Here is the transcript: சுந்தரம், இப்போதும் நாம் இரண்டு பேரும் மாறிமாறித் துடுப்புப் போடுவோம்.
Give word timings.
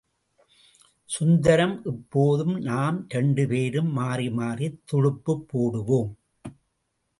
சுந்தரம், 1.09 1.81
இப்போதும் 1.85 2.59
நாம் 2.61 3.05
இரண்டு 3.09 3.47
பேரும் 3.47 3.97
மாறிமாறித் 3.97 4.79
துடுப்புப் 4.91 5.45
போடுவோம். 5.53 6.11